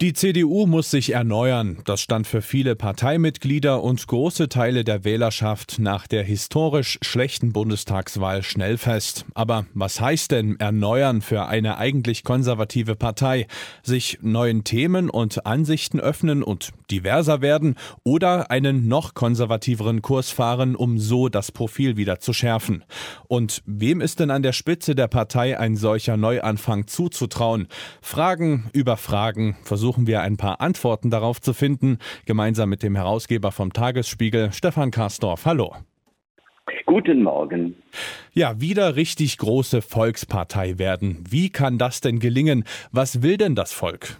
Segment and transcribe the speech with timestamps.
[0.00, 1.78] Die CDU muss sich erneuern.
[1.84, 8.42] Das stand für viele Parteimitglieder und große Teile der Wählerschaft nach der historisch schlechten Bundestagswahl
[8.42, 9.24] schnell fest.
[9.34, 13.46] Aber was heißt denn erneuern für eine eigentlich konservative Partei?
[13.84, 20.74] Sich neuen Themen und Ansichten öffnen und diverser werden oder einen noch konservativeren Kurs fahren,
[20.74, 22.82] um so das Profil wieder zu schärfen?
[23.28, 27.68] Und wem ist denn an der Spitze der Partei ein solcher Neuanfang zuzutrauen?
[28.02, 32.96] Fragen über Fragen versuchen versuchen wir ein paar Antworten darauf zu finden, gemeinsam mit dem
[32.96, 35.44] Herausgeber vom Tagesspiegel, Stefan Karsdorf.
[35.44, 35.74] Hallo.
[36.86, 37.74] Guten Morgen.
[38.32, 41.22] Ja, wieder richtig große Volkspartei werden.
[41.28, 42.64] Wie kann das denn gelingen?
[42.92, 44.16] Was will denn das Volk?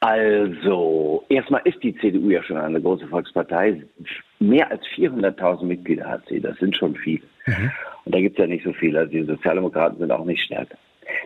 [0.00, 3.84] Also, erstmal ist die CDU ja schon eine große Volkspartei.
[4.38, 6.40] Mehr als 400.000 Mitglieder hat sie.
[6.40, 7.22] Das sind schon viele.
[7.46, 7.72] Mhm.
[8.04, 8.98] Und da gibt es ja nicht so viele.
[8.98, 10.76] Also die Sozialdemokraten sind auch nicht stärker.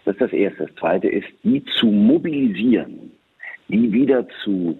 [0.05, 0.67] Das ist das Erste.
[0.67, 3.13] Das Zweite ist, die zu mobilisieren,
[3.69, 4.79] die wieder zu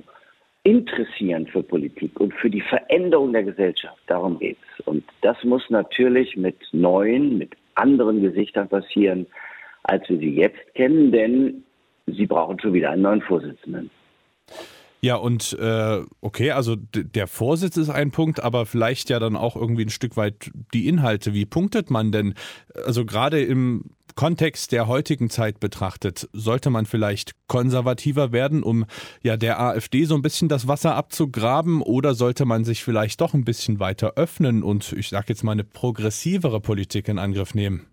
[0.63, 3.99] interessieren für Politik und für die Veränderung der Gesellschaft.
[4.09, 4.85] Darum geht es.
[4.87, 9.27] Und das muss natürlich mit neuen, mit anderen Gesichtern passieren,
[9.85, 11.63] als wir sie jetzt kennen, denn
[12.07, 13.91] sie brauchen schon wieder einen neuen Vorsitzenden.
[15.07, 19.55] Ja, und äh, okay, also der Vorsitz ist ein Punkt, aber vielleicht ja dann auch
[19.55, 21.33] irgendwie ein Stück weit die Inhalte.
[21.33, 22.35] Wie punktet man denn?
[22.85, 23.85] Also gerade im
[24.17, 28.85] Kontext der heutigen Zeit betrachtet, sollte man vielleicht konservativer werden, um
[29.23, 33.33] ja der AfD so ein bisschen das Wasser abzugraben oder sollte man sich vielleicht doch
[33.33, 37.87] ein bisschen weiter öffnen und ich sage jetzt mal eine progressivere Politik in Angriff nehmen?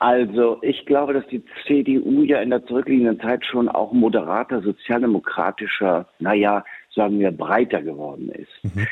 [0.00, 6.06] Also ich glaube, dass die CDU ja in der zurückliegenden Zeit schon auch moderater, sozialdemokratischer,
[6.18, 8.74] naja, sagen wir, breiter geworden ist.
[8.74, 8.86] Mhm.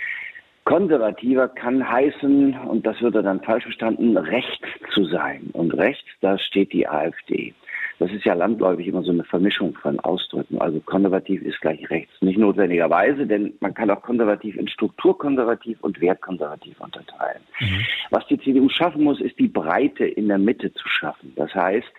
[0.64, 5.48] Konservativer kann heißen, und das wird dann falsch verstanden, rechts zu sein.
[5.54, 7.54] Und rechts, da steht die AfD.
[7.98, 10.60] Das ist ja landläufig immer so eine Vermischung von Ausdrücken.
[10.60, 12.12] Also konservativ ist gleich rechts.
[12.20, 17.42] Nicht notwendigerweise, denn man kann auch konservativ in strukturkonservativ und wertkonservativ unterteilen.
[17.60, 17.84] Mhm.
[18.10, 21.32] Was die CDU schaffen muss, ist die Breite in der Mitte zu schaffen.
[21.34, 21.92] Das heißt,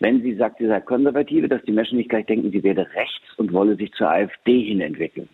[0.00, 3.38] wenn sie sagt, sie sei konservative, dass die Menschen nicht gleich denken, sie werde rechts
[3.38, 5.28] und wolle sich zur AfD hin entwickeln.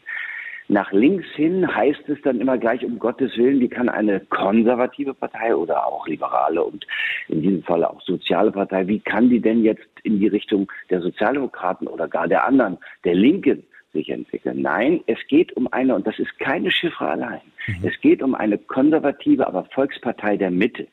[0.68, 5.14] Nach links hin heißt es dann immer gleich, um Gottes Willen, wie kann eine konservative
[5.14, 6.86] Partei oder auch liberale und
[7.28, 11.00] in diesem Fall auch soziale Partei, wie kann die denn jetzt in die Richtung der
[11.00, 14.62] Sozialdemokraten oder gar der anderen, der Linken sich entwickeln.
[14.62, 17.86] Nein, es geht um eine, und das ist keine Chiffre allein, mhm.
[17.86, 20.86] es geht um eine konservative, aber Volkspartei der Mitte.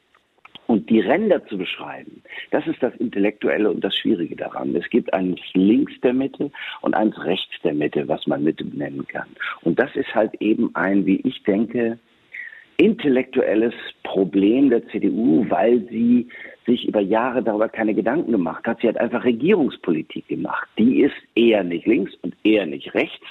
[0.70, 2.22] Und die Ränder zu beschreiben,
[2.52, 4.76] das ist das Intellektuelle und das Schwierige daran.
[4.76, 9.08] Es gibt eines links der Mitte und eines rechts der Mitte, was man Mitte nennen
[9.08, 9.26] kann.
[9.62, 11.98] Und das ist halt eben ein, wie ich denke,
[12.78, 16.30] intellektuelles Problem der CDU, weil sie
[16.68, 18.80] sich über Jahre darüber keine Gedanken gemacht hat.
[18.82, 20.70] Sie hat einfach Regierungspolitik gemacht.
[20.78, 23.26] Die ist eher nicht links und eher nicht rechts,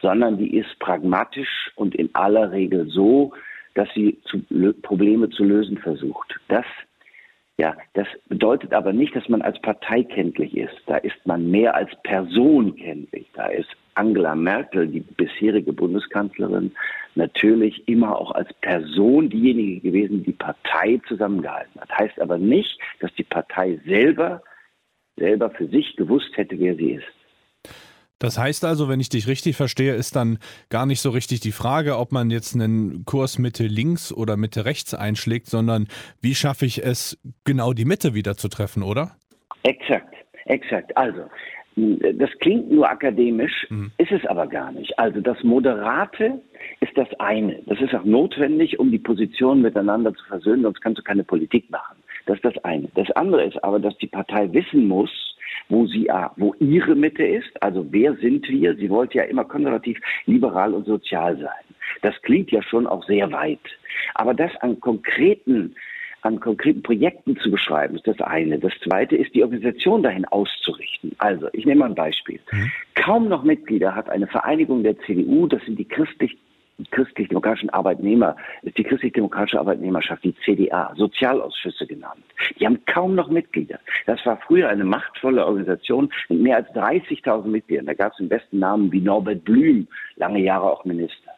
[0.00, 3.34] sondern die ist pragmatisch und in aller Regel so,
[3.74, 4.42] dass sie zu,
[4.82, 6.38] Probleme zu lösen versucht.
[6.48, 6.64] Das,
[7.58, 10.74] ja, das bedeutet aber nicht, dass man als Partei kenntlich ist.
[10.86, 13.26] Da ist man mehr als Person kenntlich.
[13.34, 16.72] Da ist Angela Merkel, die bisherige Bundeskanzlerin,
[17.14, 21.90] natürlich immer auch als Person diejenige gewesen, die Partei zusammengehalten hat.
[21.96, 24.42] Heißt aber nicht, dass die Partei selber
[25.16, 27.23] selber für sich gewusst hätte, wer sie ist.
[28.24, 30.38] Das heißt also, wenn ich dich richtig verstehe, ist dann
[30.70, 34.64] gar nicht so richtig die Frage, ob man jetzt einen Kurs Mitte links oder Mitte
[34.64, 35.88] rechts einschlägt, sondern
[36.22, 39.10] wie schaffe ich es, genau die Mitte wieder zu treffen, oder?
[39.62, 40.14] Exakt,
[40.46, 40.96] exakt.
[40.96, 41.24] Also,
[41.76, 43.92] das klingt nur akademisch, mhm.
[43.98, 44.98] ist es aber gar nicht.
[44.98, 46.40] Also das Moderate
[46.80, 47.60] ist das eine.
[47.66, 51.68] Das ist auch notwendig, um die Positionen miteinander zu versöhnen, sonst kannst du keine Politik
[51.70, 51.96] machen.
[52.24, 52.88] Das ist das eine.
[52.94, 55.10] Das andere ist aber, dass die Partei wissen muss,
[55.68, 57.62] wo sie, wo ihre Mitte ist.
[57.62, 58.74] Also wer sind wir?
[58.76, 61.76] Sie wollte ja immer konservativ, liberal und sozial sein.
[62.02, 63.60] Das klingt ja schon auch sehr weit.
[64.14, 65.74] Aber das an konkreten
[66.24, 68.58] an konkreten Projekten zu beschreiben, ist das eine.
[68.58, 71.12] Das zweite ist, die Organisation dahin auszurichten.
[71.18, 72.40] Also, ich nehme mal ein Beispiel.
[72.50, 72.72] Mhm.
[72.94, 76.38] Kaum noch Mitglieder hat eine Vereinigung der CDU, das sind die christlich
[76.90, 82.22] christlich-demokratischen Arbeitnehmer, ist die christlich-demokratische Arbeitnehmerschaft, die CDA, Sozialausschüsse genannt.
[82.58, 83.78] Die haben kaum noch Mitglieder.
[84.06, 87.86] Das war früher eine machtvolle Organisation mit mehr als 30.000 Mitgliedern.
[87.86, 89.86] Da gab es im besten Namen wie Norbert Blüm,
[90.16, 91.30] lange Jahre auch Minister.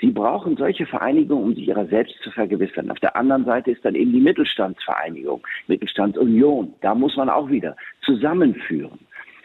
[0.00, 2.90] Sie brauchen solche Vereinigungen, um sich ihrer selbst zu vergewissern.
[2.90, 6.74] Auf der anderen Seite ist dann eben die Mittelstandsvereinigung, Mittelstandsunion.
[6.80, 8.98] Da muss man auch wieder zusammenführen.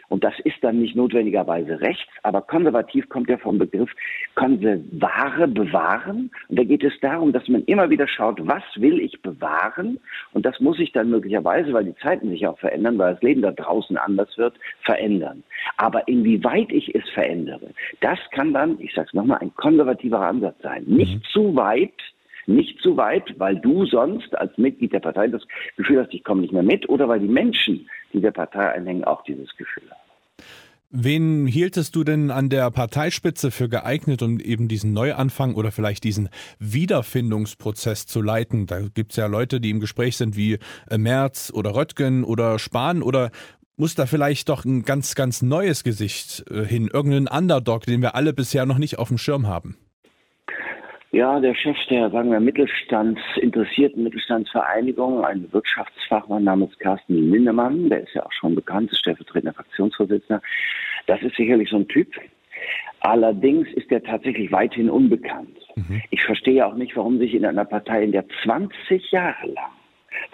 [0.08, 3.90] Und das ist dann nicht notwendigerweise rechts, aber konservativ kommt ja vom Begriff
[4.34, 6.30] konservare, bewahren.
[6.48, 9.98] Und da geht es darum, dass man immer wieder schaut, was will ich bewahren?
[10.32, 13.42] Und das muss sich dann möglicherweise, weil die Zeiten sich auch verändern, weil das Leben
[13.42, 15.42] da draußen anders wird, verändern.
[15.76, 17.70] Aber inwieweit ich es verändere,
[18.00, 20.84] das kann dann, ich sage es nochmal, ein konservativer Ansatz sein.
[20.86, 21.22] Nicht mhm.
[21.32, 21.92] zu weit,
[22.46, 25.42] nicht zu weit, weil du sonst als Mitglied der Partei das
[25.76, 29.04] Gefühl hast, ich komme nicht mehr mit, oder weil die Menschen, die der Partei einhängen,
[29.04, 30.00] auch dieses Gefühl haben.
[30.96, 36.04] Wen hieltest du denn an der Parteispitze für geeignet, um eben diesen Neuanfang oder vielleicht
[36.04, 36.28] diesen
[36.60, 38.66] Wiederfindungsprozess zu leiten?
[38.66, 40.58] Da gibt es ja Leute, die im Gespräch sind wie
[40.88, 43.32] äh, Merz oder Röttgen oder Spahn oder
[43.76, 48.14] muss da vielleicht doch ein ganz, ganz neues Gesicht äh, hin, irgendeinen Underdog, den wir
[48.14, 49.76] alle bisher noch nicht auf dem Schirm haben?
[51.14, 58.02] Ja, der Chef der, sagen wir, Mittelstands, interessierten Mittelstandsvereinigung, ein Wirtschaftsfachmann namens Carsten Lindemann, der
[58.02, 60.42] ist ja auch schon bekannt, ist stellvertretender Fraktionsvorsitzender.
[61.06, 62.08] Das ist sicherlich so ein Typ.
[62.98, 65.56] Allerdings ist er tatsächlich weithin unbekannt.
[65.76, 66.02] Mhm.
[66.10, 69.70] Ich verstehe auch nicht, warum sich in einer Partei, in der 20 Jahre lang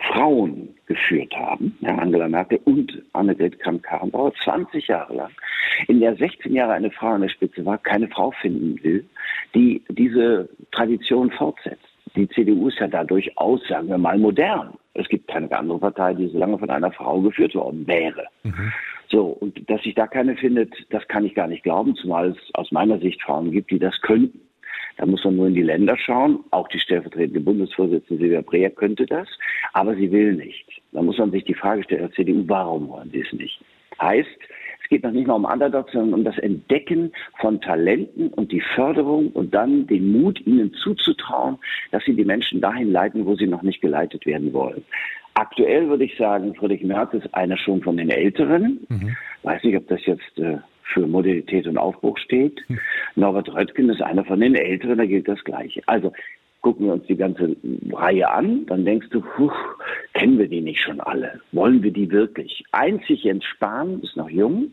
[0.09, 5.31] Frauen geführt haben, ja, Angela Merkel und Annegret Kramp-Karrenbauer, 20 Jahre lang,
[5.89, 9.05] in der 16 Jahre eine Frau an der Spitze war, keine Frau finden will,
[9.55, 11.85] die diese Tradition fortsetzt.
[12.17, 14.75] Die CDU ist ja da durchaus, sagen wir mal, modern.
[14.95, 18.27] Es gibt keine andere Partei, die so lange von einer Frau geführt worden wäre.
[18.43, 18.73] Mhm.
[19.09, 22.55] So, und dass sich da keine findet, das kann ich gar nicht glauben, zumal es
[22.55, 24.41] aus meiner Sicht Frauen gibt, die das könnten.
[25.01, 26.41] Da muss man nur in die Länder schauen.
[26.51, 29.27] Auch die stellvertretende Bundesvorsitzende Silvia Breer könnte das,
[29.73, 30.67] aber sie will nicht.
[30.93, 33.59] Da muss man sich die Frage stellen, der CDU, warum wollen sie es nicht?
[33.99, 34.29] Heißt,
[34.83, 38.61] es geht noch nicht mal um Underdogs, sondern um das Entdecken von Talenten und die
[38.61, 41.57] Förderung und dann den Mut, ihnen zuzutrauen,
[41.93, 44.85] dass sie die Menschen dahin leiten, wo sie noch nicht geleitet werden wollen.
[45.33, 48.87] Aktuell würde ich sagen, Friedrich Merz ist einer schon von den Älteren.
[48.91, 49.17] Mhm.
[49.45, 50.59] Weiß nicht, ob das jetzt äh,
[50.93, 52.61] für Modernität und Aufbruch steht.
[52.69, 52.79] Mhm.
[53.17, 55.83] Norbert Röttgen ist einer von den Älteren, da gilt das Gleiche.
[55.87, 56.13] Also
[56.61, 57.57] gucken wir uns die ganze
[57.93, 59.51] Reihe an, dann denkst du, puh,
[60.15, 61.41] kennen wir die nicht schon alle?
[61.53, 62.65] Wollen wir die wirklich?
[62.73, 64.73] Einzig Jens Spahn ist noch jung.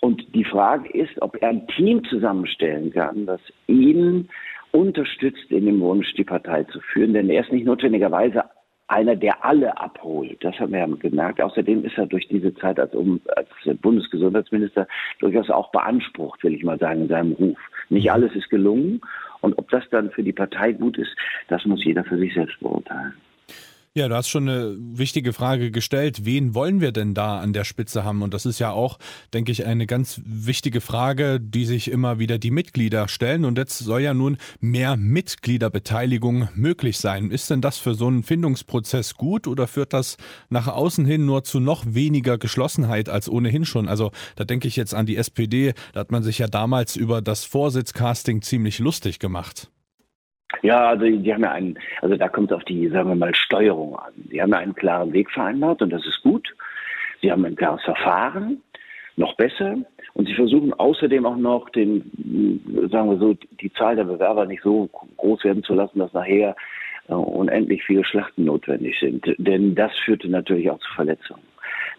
[0.00, 4.30] Und die Frage ist, ob er ein Team zusammenstellen kann, das ihn
[4.72, 7.12] unterstützt in dem Wunsch, die Partei zu führen.
[7.12, 8.44] Denn er ist nicht notwendigerweise
[8.90, 10.42] einer, der alle abholt.
[10.44, 11.40] Das haben wir ja gemerkt.
[11.40, 13.48] Außerdem ist er durch diese Zeit als, um, als
[13.80, 14.86] Bundesgesundheitsminister
[15.20, 17.58] durchaus auch beansprucht, will ich mal sagen, in seinem Ruf.
[17.88, 19.00] Nicht alles ist gelungen.
[19.40, 21.14] Und ob das dann für die Partei gut ist,
[21.48, 23.14] das muss jeder für sich selbst beurteilen.
[23.92, 26.24] Ja, du hast schon eine wichtige Frage gestellt.
[26.24, 28.22] Wen wollen wir denn da an der Spitze haben?
[28.22, 29.00] Und das ist ja auch,
[29.34, 33.44] denke ich, eine ganz wichtige Frage, die sich immer wieder die Mitglieder stellen.
[33.44, 37.32] Und jetzt soll ja nun mehr Mitgliederbeteiligung möglich sein.
[37.32, 40.18] Ist denn das für so einen Findungsprozess gut oder führt das
[40.50, 43.88] nach außen hin nur zu noch weniger Geschlossenheit als ohnehin schon?
[43.88, 45.74] Also da denke ich jetzt an die SPD.
[45.94, 49.68] Da hat man sich ja damals über das Vorsitzcasting ziemlich lustig gemacht.
[50.62, 53.34] Ja, also die haben ja einen, also da kommt es auf die, sagen wir mal,
[53.34, 54.12] Steuerung an.
[54.16, 56.48] Die haben ja einen klaren Weg vereinbart und das ist gut.
[57.22, 58.60] Sie haben ein klares Verfahren,
[59.16, 59.76] noch besser.
[60.14, 64.62] Und sie versuchen außerdem auch noch den, sagen wir so, die Zahl der Bewerber nicht
[64.62, 66.56] so groß werden zu lassen, dass nachher
[67.08, 69.24] äh, unendlich viele Schlachten notwendig sind.
[69.38, 71.42] Denn das führte natürlich auch zu Verletzungen.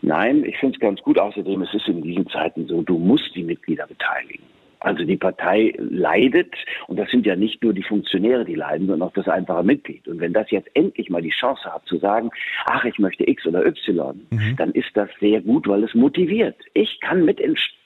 [0.02, 1.20] Nein, ich finde es ganz gut.
[1.20, 4.44] Außerdem es ist in diesen Zeiten so, du musst die Mitglieder beteiligen.
[4.82, 6.54] Also die Partei leidet,
[6.88, 10.08] und das sind ja nicht nur die Funktionäre, die leiden, sondern auch das einfache Mitglied.
[10.08, 12.32] Und wenn das jetzt endlich mal die Chance hat zu sagen,
[12.66, 14.56] ach, ich möchte X oder Y, mhm.
[14.58, 16.56] dann ist das sehr gut, weil es motiviert.
[16.74, 17.26] Ich kann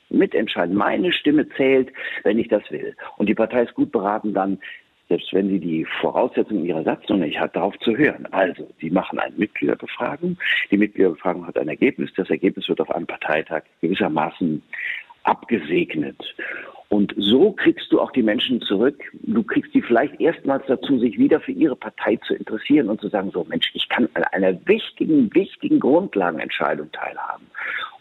[0.10, 0.76] mitentscheiden.
[0.76, 1.92] Meine Stimme zählt,
[2.24, 2.96] wenn ich das will.
[3.18, 4.60] Und die Partei ist gut beraten, dann
[5.08, 8.28] selbst wenn sie die Voraussetzungen ihrer Satzung nicht hat, darauf zu hören.
[8.32, 10.38] Also, sie machen eine Mitgliederbefragung.
[10.72, 12.10] Die Mitgliederbefragung hat ein Ergebnis.
[12.16, 14.64] Das Ergebnis wird auf einem Parteitag gewissermaßen
[15.26, 16.18] abgesegnet.
[16.90, 19.04] Und so kriegst du auch die Menschen zurück.
[19.24, 23.10] Du kriegst die vielleicht erstmals dazu, sich wieder für ihre Partei zu interessieren und zu
[23.10, 27.48] sagen, so Mensch, ich kann an einer wichtigen, wichtigen Grundlagenentscheidung teilhaben.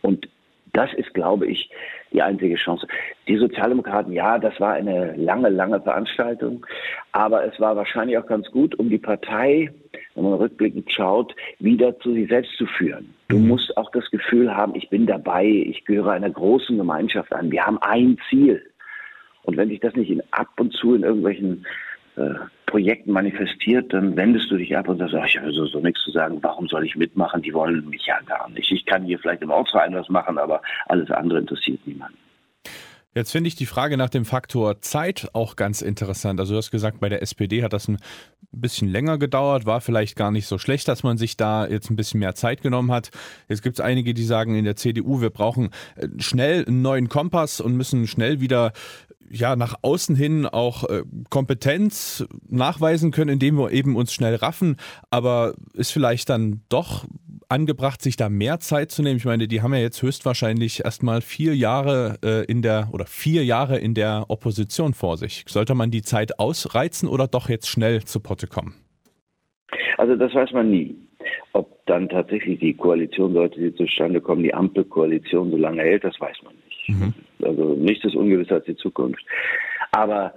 [0.02, 0.28] Und
[0.74, 1.70] das ist, glaube ich,
[2.12, 2.86] die einzige Chance.
[3.26, 6.66] Die Sozialdemokraten, ja, das war eine lange, lange Veranstaltung,
[7.12, 9.70] aber es war wahrscheinlich auch ganz gut, um die Partei,
[10.14, 13.14] wenn man rückblickend schaut, wieder zu sich selbst zu führen.
[13.28, 13.48] Du mhm.
[13.48, 17.64] musst auch das Gefühl haben, ich bin dabei, ich gehöre einer großen Gemeinschaft an, wir
[17.64, 18.62] haben ein Ziel.
[19.42, 21.66] Und wenn sich das nicht in, ab und zu in irgendwelchen
[22.16, 22.34] äh,
[22.74, 26.02] Projekten manifestiert, dann wendest du dich ab und sagst, ach, ich habe so, so nichts
[26.02, 27.40] zu sagen, warum soll ich mitmachen?
[27.40, 28.68] Die wollen mich ja gar nicht.
[28.72, 32.18] Ich kann hier vielleicht im Ortsverein was machen, aber alles andere interessiert niemanden.
[33.14, 36.40] Jetzt finde ich die Frage nach dem Faktor Zeit auch ganz interessant.
[36.40, 37.98] Also du hast gesagt, bei der SPD hat das ein
[38.50, 41.96] bisschen länger gedauert, war vielleicht gar nicht so schlecht, dass man sich da jetzt ein
[41.96, 43.10] bisschen mehr Zeit genommen hat.
[43.48, 47.08] Jetzt gibt es einige, die sagen in der CDU, wir brauchen äh, schnell einen neuen
[47.08, 48.72] Kompass und müssen schnell wieder
[49.30, 54.76] ja nach außen hin auch äh, Kompetenz nachweisen können, indem wir eben uns schnell raffen,
[55.10, 57.04] aber ist vielleicht dann doch
[57.54, 59.16] angebracht, sich da mehr Zeit zu nehmen?
[59.16, 63.44] Ich meine, die haben ja jetzt höchstwahrscheinlich erstmal vier Jahre äh, in der oder vier
[63.44, 65.44] Jahre in der Opposition vor sich.
[65.46, 68.74] Sollte man die Zeit ausreizen oder doch jetzt schnell zu Potte kommen?
[69.98, 70.96] Also das weiß man nie.
[71.52, 76.20] Ob dann tatsächlich die Koalition, sollte sie zustande kommen, die Ampelkoalition so lange hält, das
[76.20, 76.88] weiß man nicht.
[76.88, 77.14] Mhm.
[77.44, 79.24] Also nichts ist ungewisser als die Zukunft.
[79.92, 80.34] Aber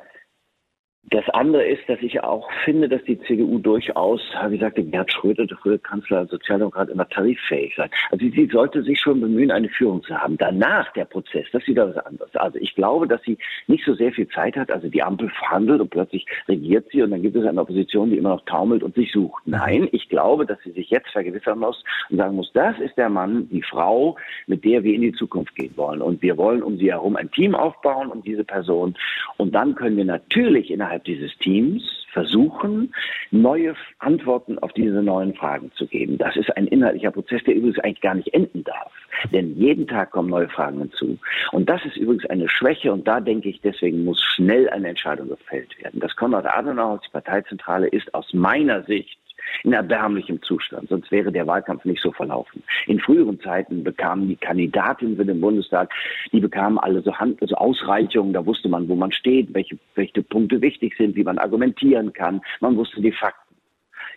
[1.10, 5.46] das andere ist, dass ich auch finde, dass die CDU durchaus, wie sagte Gerhard Schröder,
[5.46, 7.90] der frühere Kanzler, Sozialdemokrat, immer tariffähig sein.
[8.12, 10.38] Also sie sollte sich schon bemühen, eine Führung zu haben.
[10.38, 12.36] Danach der Prozess, das ist wieder was anderes.
[12.36, 13.38] Also ich glaube, dass sie
[13.68, 14.70] nicht so sehr viel Zeit hat.
[14.70, 18.18] Also die Ampel verhandelt und plötzlich regiert sie und dann gibt es eine Opposition, die
[18.18, 19.44] immer noch taumelt und sich sucht.
[19.46, 23.10] Nein, ich glaube, dass sie sich jetzt vergewissern muss und sagen muss, das ist der
[23.10, 26.02] Mann, die Frau, mit der wir in die Zukunft gehen wollen.
[26.02, 28.96] Und wir wollen um sie herum ein Team aufbauen, um diese Person.
[29.38, 32.94] Und dann können wir natürlich innerhalb innerhalb dieses Teams versuchen,
[33.32, 36.18] neue Antworten auf diese neuen Fragen zu geben.
[36.18, 38.92] Das ist ein inhaltlicher Prozess, der übrigens eigentlich gar nicht enden darf.
[39.32, 41.18] Denn jeden Tag kommen neue Fragen hinzu.
[41.52, 45.30] Und das ist übrigens eine Schwäche und da denke ich, deswegen muss schnell eine Entscheidung
[45.30, 46.00] gefällt werden.
[46.00, 49.18] Das Konrad Adenauer, die Parteizentrale, ist aus meiner Sicht
[49.64, 50.90] in erbärmlichem Zustand.
[50.90, 52.64] Sonst wäre der Wahlkampf nicht so verlaufen.
[52.86, 55.92] In früheren Zeiten bekamen die Kandidatinnen für den Bundestag,
[56.32, 58.34] die bekamen alle so, Hand, also Ausreichungen.
[58.34, 62.42] Da wusste man, wo man steht, welche, welche Punkte wichtig sind, wie man argumentieren kann.
[62.60, 63.48] Man wusste die Fakten.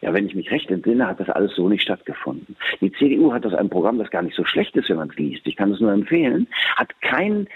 [0.02, 2.56] Ja, wenn ich mich recht entsinne, hat das alles so nicht stattgefunden.
[2.80, 5.16] Die CDU hat das ein Programm, das gar nicht so schlecht ist, wenn man es
[5.16, 5.46] liest.
[5.46, 6.48] Ich kann es nur empfehlen.
[6.76, 7.48] Hat kein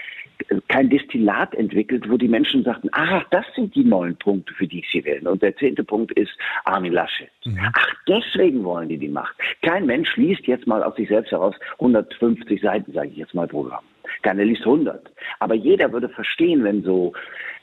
[0.67, 4.79] kein Destillat entwickelt, wo die Menschen sagten, ach, das sind die neun Punkte, für die
[4.79, 5.27] ich sie wählen.
[5.27, 6.31] Und der zehnte Punkt ist
[6.65, 7.29] Armin Laschet.
[7.45, 7.59] Mhm.
[7.73, 9.35] Ach, deswegen wollen die die Macht.
[9.61, 13.47] Kein Mensch liest jetzt mal aus sich selbst heraus 150 Seiten, sage ich jetzt mal,
[13.47, 13.83] Programm.
[14.21, 15.11] Keiner liest 100.
[15.39, 17.13] Aber jeder würde verstehen, wenn so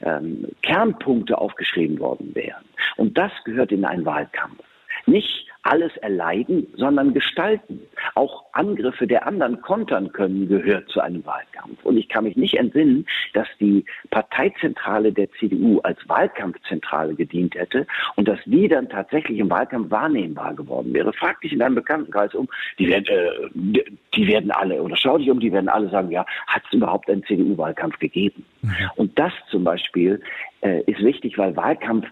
[0.02, 2.64] ähm, Kernpunkte aufgeschrieben worden wären.
[2.96, 4.62] Und das gehört in einen Wahlkampf.
[5.06, 7.80] Nicht alles erleiden, sondern gestalten.
[8.14, 11.82] Auch Angriffe der anderen kontern können, gehört zu einem Wahlkampf.
[11.84, 17.86] Und ich kann mich nicht entsinnen, dass die Parteizentrale der CDU als Wahlkampfzentrale gedient hätte
[18.16, 21.12] und dass die dann tatsächlich im Wahlkampf wahrnehmbar geworden wäre.
[21.12, 23.82] Frag dich in deinem Bekanntenkreis um, die werden, äh,
[24.16, 27.08] die werden alle, oder schau dich um, die werden alle sagen, ja, hat es überhaupt
[27.08, 28.44] einen CDU-Wahlkampf gegeben?
[28.62, 28.72] Mhm.
[28.96, 30.20] Und das zum Beispiel
[30.62, 32.06] äh, ist wichtig, weil Wahlkampf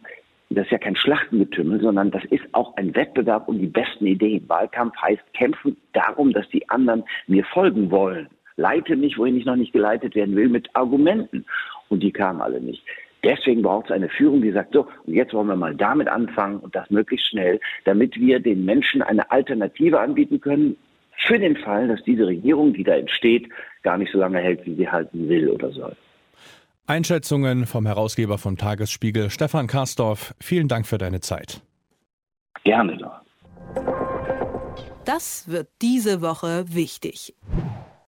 [0.51, 4.49] das ist ja kein Schlachtengetümmel, sondern das ist auch ein Wettbewerb um die besten Ideen.
[4.49, 8.29] Wahlkampf heißt kämpfen darum, dass die anderen mir folgen wollen.
[8.57, 11.47] Leite mich, wohin ich noch nicht geleitet werden will, mit Argumenten.
[11.89, 12.83] Und die kamen alle nicht.
[13.23, 16.59] Deswegen braucht es eine Führung, die sagt, so, und jetzt wollen wir mal damit anfangen
[16.59, 20.77] und das möglichst schnell, damit wir den Menschen eine Alternative anbieten können,
[21.27, 23.49] für den Fall, dass diese Regierung, die da entsteht,
[23.83, 25.95] gar nicht so lange hält, wie sie halten will oder soll.
[26.91, 30.35] Einschätzungen vom Herausgeber vom Tagesspiegel, Stefan Karsdorf.
[30.41, 31.63] Vielen Dank für deine Zeit.
[32.65, 33.21] Gerne doch.
[35.05, 37.37] Das wird diese Woche wichtig.